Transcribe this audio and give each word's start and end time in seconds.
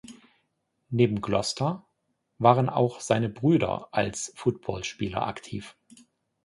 Neben 0.89 1.21
Gloster 1.21 1.85
waren 2.39 2.69
auch 2.69 3.01
seine 3.01 3.29
Brüder 3.29 3.87
als 3.91 4.31
Footballspieler 4.35 5.27
aktiv. 5.27 5.77